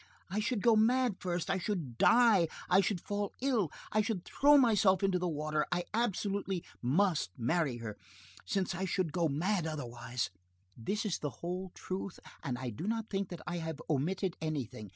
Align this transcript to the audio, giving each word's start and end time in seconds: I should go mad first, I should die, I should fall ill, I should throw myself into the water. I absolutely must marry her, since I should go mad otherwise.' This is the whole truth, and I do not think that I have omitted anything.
I 0.31 0.39
should 0.39 0.63
go 0.63 0.75
mad 0.75 1.17
first, 1.19 1.47
I 1.51 1.59
should 1.59 1.99
die, 1.99 2.47
I 2.67 2.81
should 2.81 2.99
fall 2.99 3.33
ill, 3.39 3.69
I 3.91 4.01
should 4.01 4.25
throw 4.25 4.57
myself 4.57 5.03
into 5.03 5.19
the 5.19 5.27
water. 5.27 5.63
I 5.71 5.83
absolutely 5.93 6.63
must 6.81 7.29
marry 7.37 7.77
her, 7.77 7.95
since 8.43 8.73
I 8.73 8.85
should 8.85 9.13
go 9.13 9.27
mad 9.27 9.67
otherwise.' 9.67 10.31
This 10.75 11.05
is 11.05 11.19
the 11.19 11.29
whole 11.45 11.69
truth, 11.75 12.19
and 12.43 12.57
I 12.57 12.71
do 12.71 12.87
not 12.87 13.11
think 13.11 13.29
that 13.29 13.41
I 13.45 13.57
have 13.59 13.79
omitted 13.91 14.35
anything. 14.41 14.89